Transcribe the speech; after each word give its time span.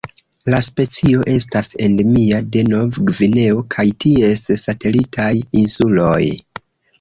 La 0.51 0.59
specio 0.67 1.25
estas 1.33 1.67
endemia 1.87 2.39
de 2.55 2.63
Nov-Gvineo 2.69 3.61
kaj 3.75 3.85
ties 4.05 4.43
satelitaj 4.63 5.29
insuloj. 5.63 6.19